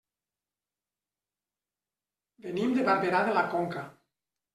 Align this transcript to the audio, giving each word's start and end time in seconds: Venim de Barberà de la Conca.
Venim 2.45 2.73
de 2.79 2.87
Barberà 2.87 3.21
de 3.29 3.37
la 3.37 3.45
Conca. 3.53 3.85